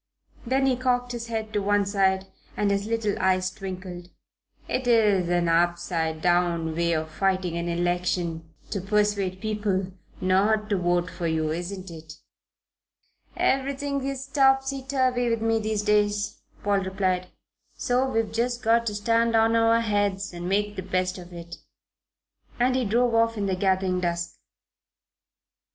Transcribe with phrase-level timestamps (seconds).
[0.47, 2.25] Then he cocked his head on one side
[2.57, 4.09] and his little eyes twinkled:
[4.67, 4.87] "It's
[5.29, 11.27] an upside down way of fighting an election to persuade people not to vote for
[11.27, 12.13] you, isn't it?"
[13.37, 17.27] "Everything is topsy turvy with me, these days," Paul replied:
[17.75, 21.57] "so we've just got to stand on our heads and make the best of it."
[22.59, 24.33] And he drove off in the gathering dusk.